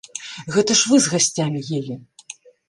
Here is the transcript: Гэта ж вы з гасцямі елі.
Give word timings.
Гэта 0.55 0.77
ж 0.79 0.91
вы 0.91 0.95
з 1.03 1.11
гасцямі 1.17 1.61
елі. 1.81 1.99